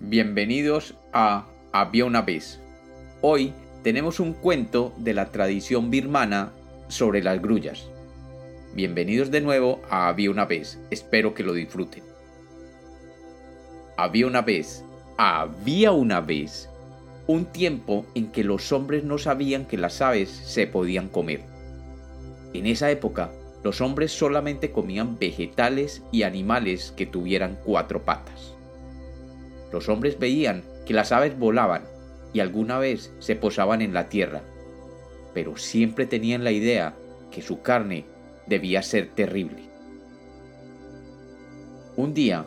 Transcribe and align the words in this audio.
Bienvenidos 0.00 0.94
a 1.12 1.48
Había 1.72 2.04
una 2.04 2.22
vez. 2.22 2.60
Hoy 3.20 3.52
tenemos 3.82 4.20
un 4.20 4.32
cuento 4.32 4.94
de 4.96 5.12
la 5.12 5.32
tradición 5.32 5.90
birmana 5.90 6.52
sobre 6.86 7.20
las 7.20 7.42
grullas. 7.42 7.90
Bienvenidos 8.74 9.32
de 9.32 9.40
nuevo 9.40 9.82
a 9.90 10.08
Había 10.08 10.30
una 10.30 10.44
vez. 10.44 10.78
Espero 10.90 11.34
que 11.34 11.42
lo 11.42 11.52
disfruten. 11.52 12.04
Había 13.96 14.28
una 14.28 14.40
vez, 14.40 14.84
había 15.16 15.90
una 15.90 16.20
vez, 16.20 16.70
un 17.26 17.46
tiempo 17.46 18.06
en 18.14 18.30
que 18.30 18.44
los 18.44 18.70
hombres 18.70 19.02
no 19.02 19.18
sabían 19.18 19.66
que 19.66 19.78
las 19.78 20.00
aves 20.00 20.30
se 20.30 20.68
podían 20.68 21.08
comer. 21.08 21.42
En 22.54 22.66
esa 22.66 22.88
época, 22.92 23.32
los 23.64 23.80
hombres 23.80 24.12
solamente 24.12 24.70
comían 24.70 25.18
vegetales 25.18 26.02
y 26.12 26.22
animales 26.22 26.94
que 26.96 27.04
tuvieran 27.04 27.58
cuatro 27.64 28.04
patas. 28.04 28.54
Los 29.72 29.88
hombres 29.88 30.18
veían 30.18 30.64
que 30.86 30.94
las 30.94 31.12
aves 31.12 31.38
volaban 31.38 31.82
y 32.32 32.40
alguna 32.40 32.78
vez 32.78 33.12
se 33.18 33.36
posaban 33.36 33.82
en 33.82 33.94
la 33.94 34.08
tierra, 34.08 34.42
pero 35.34 35.56
siempre 35.56 36.06
tenían 36.06 36.44
la 36.44 36.52
idea 36.52 36.94
que 37.30 37.42
su 37.42 37.60
carne 37.60 38.04
debía 38.46 38.82
ser 38.82 39.08
terrible. 39.08 39.62
Un 41.96 42.14
día, 42.14 42.46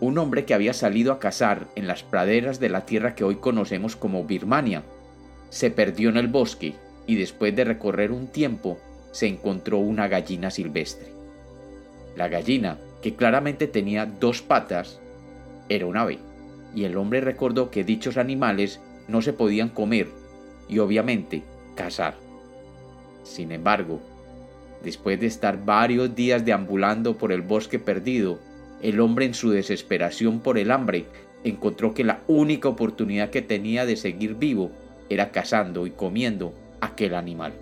un 0.00 0.18
hombre 0.18 0.44
que 0.44 0.54
había 0.54 0.72
salido 0.72 1.12
a 1.12 1.18
cazar 1.18 1.66
en 1.74 1.86
las 1.86 2.02
praderas 2.02 2.60
de 2.60 2.68
la 2.68 2.86
tierra 2.86 3.14
que 3.14 3.24
hoy 3.24 3.36
conocemos 3.36 3.96
como 3.96 4.24
Birmania, 4.24 4.82
se 5.50 5.70
perdió 5.70 6.08
en 6.08 6.16
el 6.16 6.28
bosque 6.28 6.74
y 7.06 7.16
después 7.16 7.54
de 7.54 7.64
recorrer 7.64 8.12
un 8.12 8.28
tiempo 8.28 8.78
se 9.12 9.26
encontró 9.26 9.78
una 9.78 10.08
gallina 10.08 10.50
silvestre. 10.50 11.08
La 12.16 12.28
gallina, 12.28 12.78
que 13.02 13.14
claramente 13.14 13.66
tenía 13.66 14.06
dos 14.06 14.42
patas, 14.42 15.00
era 15.68 15.86
un 15.86 15.96
ave 15.96 16.18
y 16.74 16.84
el 16.84 16.96
hombre 16.96 17.20
recordó 17.20 17.70
que 17.70 17.84
dichos 17.84 18.16
animales 18.16 18.80
no 19.08 19.22
se 19.22 19.32
podían 19.32 19.68
comer 19.68 20.08
y 20.68 20.78
obviamente 20.78 21.42
cazar. 21.74 22.14
Sin 23.22 23.52
embargo, 23.52 24.00
después 24.82 25.20
de 25.20 25.26
estar 25.26 25.64
varios 25.64 26.14
días 26.14 26.44
deambulando 26.44 27.16
por 27.16 27.32
el 27.32 27.42
bosque 27.42 27.78
perdido, 27.78 28.38
el 28.82 29.00
hombre 29.00 29.26
en 29.26 29.34
su 29.34 29.50
desesperación 29.50 30.40
por 30.40 30.58
el 30.58 30.70
hambre 30.70 31.06
encontró 31.44 31.94
que 31.94 32.04
la 32.04 32.20
única 32.26 32.68
oportunidad 32.68 33.30
que 33.30 33.42
tenía 33.42 33.86
de 33.86 33.96
seguir 33.96 34.34
vivo 34.34 34.70
era 35.08 35.30
cazando 35.30 35.86
y 35.86 35.90
comiendo 35.90 36.52
aquel 36.80 37.14
animal. 37.14 37.52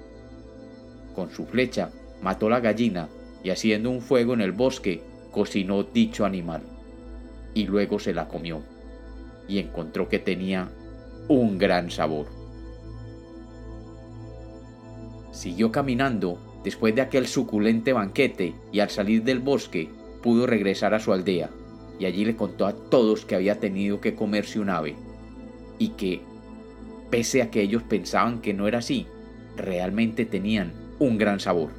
Con 1.14 1.30
su 1.30 1.46
flecha 1.46 1.90
mató 2.22 2.48
la 2.48 2.60
gallina 2.60 3.08
y 3.42 3.50
haciendo 3.50 3.90
un 3.90 4.00
fuego 4.00 4.34
en 4.34 4.40
el 4.40 4.52
bosque 4.52 5.02
cocinó 5.30 5.82
dicho 5.82 6.24
animal 6.24 6.62
y 7.54 7.66
luego 7.66 7.98
se 7.98 8.14
la 8.14 8.26
comió 8.26 8.62
y 9.48 9.58
encontró 9.58 10.08
que 10.08 10.18
tenía 10.18 10.70
un 11.28 11.58
gran 11.58 11.90
sabor. 11.90 12.26
Siguió 15.30 15.72
caminando 15.72 16.38
después 16.62 16.94
de 16.94 17.02
aquel 17.02 17.26
suculente 17.26 17.92
banquete 17.92 18.54
y 18.72 18.80
al 18.80 18.90
salir 18.90 19.24
del 19.24 19.40
bosque 19.40 19.90
pudo 20.22 20.46
regresar 20.46 20.94
a 20.94 21.00
su 21.00 21.12
aldea 21.12 21.50
y 21.98 22.06
allí 22.06 22.24
le 22.24 22.36
contó 22.36 22.66
a 22.66 22.72
todos 22.72 23.24
que 23.24 23.34
había 23.34 23.60
tenido 23.60 24.00
que 24.00 24.14
comerse 24.14 24.58
un 24.58 24.70
ave 24.70 24.96
y 25.78 25.90
que, 25.90 26.22
pese 27.10 27.42
a 27.42 27.50
que 27.50 27.62
ellos 27.62 27.82
pensaban 27.82 28.40
que 28.40 28.54
no 28.54 28.66
era 28.68 28.78
así, 28.78 29.06
realmente 29.56 30.24
tenían 30.24 30.72
un 30.98 31.18
gran 31.18 31.40
sabor. 31.40 31.70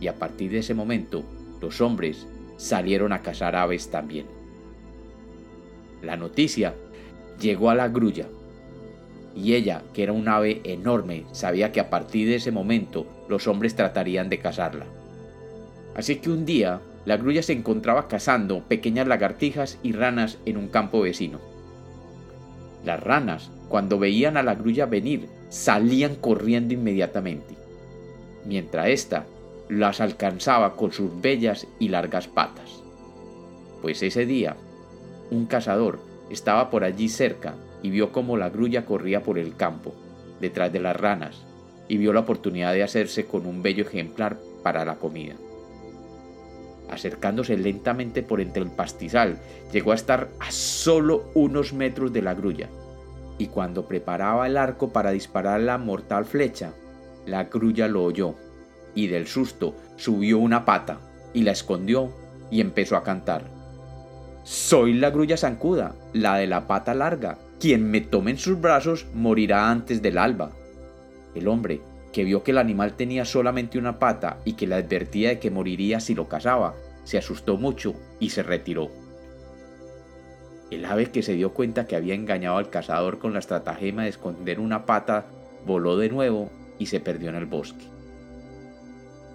Y 0.00 0.08
a 0.08 0.18
partir 0.18 0.50
de 0.50 0.58
ese 0.58 0.74
momento, 0.74 1.24
los 1.60 1.80
hombres 1.80 2.26
salieron 2.56 3.12
a 3.12 3.22
cazar 3.22 3.56
aves 3.56 3.90
también. 3.90 4.26
La 6.04 6.16
noticia 6.16 6.74
llegó 7.40 7.70
a 7.70 7.74
la 7.74 7.88
grulla, 7.88 8.26
y 9.34 9.54
ella, 9.54 9.82
que 9.92 10.02
era 10.02 10.12
un 10.12 10.28
ave 10.28 10.60
enorme, 10.64 11.24
sabía 11.32 11.72
que 11.72 11.80
a 11.80 11.90
partir 11.90 12.28
de 12.28 12.36
ese 12.36 12.52
momento 12.52 13.06
los 13.28 13.48
hombres 13.48 13.74
tratarían 13.74 14.28
de 14.28 14.38
cazarla. 14.38 14.86
Así 15.96 16.16
que 16.16 16.30
un 16.30 16.44
día 16.44 16.80
la 17.04 17.16
grulla 17.16 17.42
se 17.42 17.52
encontraba 17.52 18.08
cazando 18.08 18.62
pequeñas 18.62 19.08
lagartijas 19.08 19.78
y 19.82 19.92
ranas 19.92 20.38
en 20.46 20.56
un 20.56 20.68
campo 20.68 21.00
vecino. 21.00 21.40
Las 22.84 23.02
ranas, 23.02 23.50
cuando 23.68 23.98
veían 23.98 24.36
a 24.36 24.42
la 24.42 24.54
grulla 24.54 24.86
venir, 24.86 25.28
salían 25.48 26.14
corriendo 26.16 26.74
inmediatamente, 26.74 27.54
mientras 28.44 28.88
ésta 28.88 29.26
las 29.68 30.00
alcanzaba 30.00 30.76
con 30.76 30.92
sus 30.92 31.20
bellas 31.20 31.66
y 31.78 31.88
largas 31.88 32.28
patas. 32.28 32.82
Pues 33.82 34.02
ese 34.02 34.26
día 34.26 34.56
un 35.30 35.46
cazador 35.46 36.00
estaba 36.30 36.70
por 36.70 36.84
allí 36.84 37.08
cerca 37.08 37.54
y 37.82 37.90
vio 37.90 38.12
cómo 38.12 38.36
la 38.36 38.48
grulla 38.48 38.86
corría 38.86 39.22
por 39.22 39.38
el 39.38 39.56
campo, 39.56 39.94
detrás 40.40 40.72
de 40.72 40.80
las 40.80 40.96
ranas, 40.96 41.42
y 41.88 41.98
vio 41.98 42.12
la 42.12 42.20
oportunidad 42.20 42.72
de 42.72 42.82
hacerse 42.82 43.26
con 43.26 43.46
un 43.46 43.62
bello 43.62 43.84
ejemplar 43.84 44.38
para 44.62 44.84
la 44.84 44.96
comida. 44.96 45.34
Acercándose 46.90 47.56
lentamente 47.56 48.22
por 48.22 48.40
entre 48.40 48.62
el 48.62 48.70
pastizal, 48.70 49.38
llegó 49.72 49.92
a 49.92 49.96
estar 49.96 50.28
a 50.40 50.50
solo 50.50 51.30
unos 51.34 51.72
metros 51.72 52.12
de 52.12 52.22
la 52.22 52.34
grulla, 52.34 52.68
y 53.38 53.48
cuando 53.48 53.86
preparaba 53.86 54.46
el 54.46 54.56
arco 54.56 54.92
para 54.92 55.10
disparar 55.10 55.60
la 55.60 55.76
mortal 55.76 56.24
flecha, 56.24 56.72
la 57.26 57.44
grulla 57.44 57.88
lo 57.88 58.04
oyó, 58.04 58.34
y 58.94 59.08
del 59.08 59.26
susto 59.26 59.74
subió 59.96 60.38
una 60.38 60.64
pata, 60.64 61.00
y 61.32 61.42
la 61.42 61.52
escondió, 61.52 62.12
y 62.50 62.60
empezó 62.60 62.96
a 62.96 63.02
cantar. 63.02 63.53
Soy 64.44 64.92
la 64.92 65.08
grulla 65.08 65.38
zancuda, 65.38 65.94
la 66.12 66.36
de 66.36 66.46
la 66.46 66.66
pata 66.66 66.92
larga. 66.92 67.38
Quien 67.58 67.90
me 67.90 68.02
tome 68.02 68.32
en 68.32 68.36
sus 68.36 68.60
brazos 68.60 69.06
morirá 69.14 69.70
antes 69.70 70.02
del 70.02 70.18
alba. 70.18 70.50
El 71.34 71.48
hombre, 71.48 71.80
que 72.12 72.24
vio 72.24 72.42
que 72.42 72.50
el 72.50 72.58
animal 72.58 72.92
tenía 72.92 73.24
solamente 73.24 73.78
una 73.78 73.98
pata 73.98 74.36
y 74.44 74.52
que 74.52 74.66
le 74.66 74.74
advertía 74.74 75.30
de 75.30 75.38
que 75.38 75.50
moriría 75.50 75.98
si 75.98 76.14
lo 76.14 76.28
cazaba, 76.28 76.74
se 77.04 77.16
asustó 77.16 77.56
mucho 77.56 77.94
y 78.20 78.30
se 78.30 78.42
retiró. 78.42 78.90
El 80.70 80.84
ave 80.84 81.06
que 81.06 81.22
se 81.22 81.32
dio 81.32 81.54
cuenta 81.54 81.86
que 81.86 81.96
había 81.96 82.12
engañado 82.12 82.58
al 82.58 82.68
cazador 82.68 83.20
con 83.20 83.32
la 83.32 83.38
estratagema 83.38 84.02
de 84.02 84.10
esconder 84.10 84.60
una 84.60 84.84
pata 84.84 85.24
voló 85.64 85.96
de 85.96 86.10
nuevo 86.10 86.50
y 86.78 86.84
se 86.84 87.00
perdió 87.00 87.30
en 87.30 87.36
el 87.36 87.46
bosque. 87.46 87.86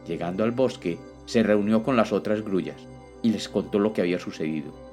Llegando 0.05 0.43
al 0.43 0.51
bosque, 0.51 0.99
se 1.25 1.41
reunió 1.41 1.81
con 1.81 1.97
las 1.97 2.13
otras 2.13 2.43
grullas 2.43 2.77
y 3.23 3.31
les 3.31 3.49
contó 3.49 3.79
lo 3.79 3.91
que 3.91 4.01
había 4.01 4.19
sucedido 4.19 4.87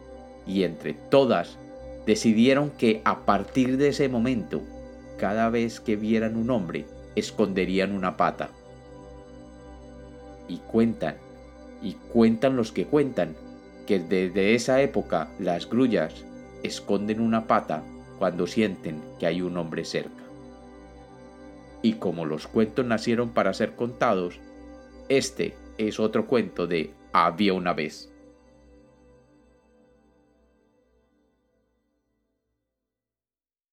y 0.46 0.62
entre 0.64 0.94
todas 0.94 1.58
decidieron 2.06 2.70
que 2.70 3.02
a 3.04 3.24
partir 3.26 3.76
de 3.76 3.88
ese 3.88 4.08
momento, 4.08 4.62
cada 5.18 5.50
vez 5.50 5.80
que 5.80 5.96
vieran 5.96 6.36
un 6.36 6.50
hombre, 6.50 6.86
esconderían 7.16 7.92
una 7.92 8.16
pata. 8.16 8.50
Y 10.48 10.58
cuentan, 10.58 11.16
y 11.82 11.94
cuentan 12.12 12.56
los 12.56 12.70
que 12.70 12.86
cuentan, 12.86 13.34
que 13.86 13.98
desde 13.98 14.54
esa 14.54 14.80
época 14.82 15.28
las 15.38 15.68
grullas 15.68 16.24
esconden 16.62 17.20
una 17.20 17.46
pata 17.46 17.82
cuando 18.18 18.46
sienten 18.46 19.02
que 19.18 19.26
hay 19.26 19.42
un 19.42 19.56
hombre 19.56 19.84
cerca. 19.84 20.22
Y 21.82 21.94
como 21.94 22.24
los 22.24 22.46
cuentos 22.46 22.86
nacieron 22.86 23.30
para 23.30 23.54
ser 23.54 23.74
contados, 23.74 24.40
este 25.08 25.54
es 25.78 26.00
otro 26.00 26.26
cuento 26.26 26.66
de 26.66 26.92
Había 27.12 27.54
una 27.54 27.72
vez. 27.72 28.10